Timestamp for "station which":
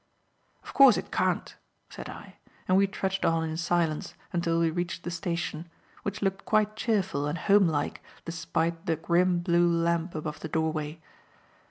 5.11-6.23